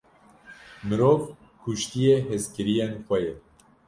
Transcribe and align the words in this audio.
Mirov, 0.87 1.19
kuştiye 1.63 2.15
hezkiriyên 2.31 2.91
xwe 3.05 3.17
ye. 3.25 3.33